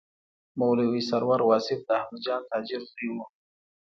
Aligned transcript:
مولوي 0.59 1.01
سرور 1.09 1.39
واصف 1.49 1.79
د 1.85 1.89
احمدجان 1.99 2.41
تاجر 2.51 2.81
زوی 2.93 3.07
و. 3.13 3.17